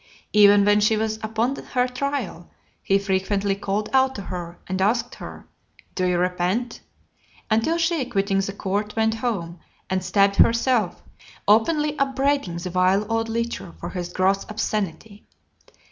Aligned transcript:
Even 0.33 0.65
when 0.65 0.79
she 0.79 0.97
was 0.97 1.17
upon 1.21 1.55
her 1.55 1.87
trial, 1.87 2.49
he 2.81 2.97
frequently 2.97 3.53
called 3.53 3.87
out 3.93 4.15
to 4.15 4.23
her, 4.23 4.57
and 4.65 4.81
asked 4.81 5.13
her, 5.13 5.47
"Do 5.93 6.07
you 6.07 6.17
repent?" 6.17 6.81
until 7.51 7.77
she, 7.77 8.05
quitting 8.05 8.39
the 8.39 8.53
court, 8.53 8.95
went 8.95 9.13
home, 9.21 9.59
and 9.91 10.03
stabbed 10.03 10.37
herself; 10.37 11.03
openly 11.47 11.99
upbraiding 11.99 12.57
the 12.57 12.71
vile 12.71 13.05
old 13.13 13.29
lecher 13.29 13.73
for 13.79 13.89
his 13.91 14.11
gross 14.11 14.43
obscenity. 14.49 15.27